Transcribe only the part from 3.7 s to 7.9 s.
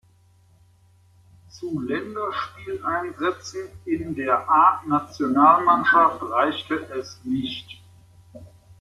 in der A-Nationalmannschaft reichte es nicht.